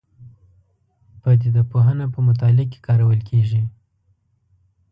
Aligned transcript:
پدیده 1.21 1.63
پوهنه 1.71 2.05
په 2.13 2.19
مطالعه 2.27 2.65
کې 2.71 2.79
کارول 2.87 3.19
کېږي. 3.29 3.63